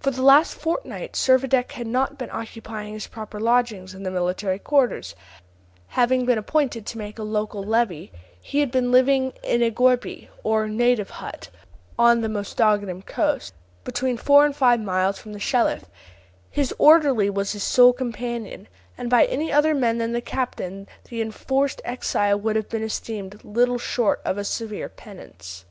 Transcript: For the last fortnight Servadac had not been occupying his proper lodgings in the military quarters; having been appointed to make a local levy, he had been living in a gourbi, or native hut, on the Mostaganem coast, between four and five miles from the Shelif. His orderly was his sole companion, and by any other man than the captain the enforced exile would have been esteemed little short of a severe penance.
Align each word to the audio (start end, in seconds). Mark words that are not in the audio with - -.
For 0.00 0.10
the 0.10 0.20
last 0.20 0.54
fortnight 0.54 1.14
Servadac 1.16 1.72
had 1.72 1.86
not 1.86 2.18
been 2.18 2.28
occupying 2.30 2.92
his 2.92 3.06
proper 3.06 3.40
lodgings 3.40 3.94
in 3.94 4.02
the 4.02 4.10
military 4.10 4.58
quarters; 4.58 5.14
having 5.86 6.26
been 6.26 6.36
appointed 6.36 6.84
to 6.84 6.98
make 6.98 7.18
a 7.18 7.22
local 7.22 7.64
levy, 7.64 8.12
he 8.38 8.60
had 8.60 8.70
been 8.70 8.92
living 8.92 9.32
in 9.42 9.62
a 9.62 9.70
gourbi, 9.70 10.28
or 10.44 10.68
native 10.68 11.08
hut, 11.08 11.48
on 11.98 12.20
the 12.20 12.28
Mostaganem 12.28 13.00
coast, 13.00 13.54
between 13.82 14.18
four 14.18 14.44
and 14.44 14.54
five 14.56 14.78
miles 14.78 15.18
from 15.18 15.32
the 15.32 15.40
Shelif. 15.40 15.84
His 16.50 16.74
orderly 16.76 17.30
was 17.30 17.52
his 17.52 17.62
sole 17.62 17.94
companion, 17.94 18.68
and 18.98 19.08
by 19.08 19.24
any 19.24 19.50
other 19.50 19.74
man 19.74 19.96
than 19.96 20.12
the 20.12 20.20
captain 20.20 20.86
the 21.08 21.22
enforced 21.22 21.80
exile 21.82 22.38
would 22.38 22.56
have 22.56 22.68
been 22.68 22.82
esteemed 22.82 23.42
little 23.42 23.78
short 23.78 24.20
of 24.22 24.36
a 24.36 24.44
severe 24.44 24.90
penance. 24.90 25.64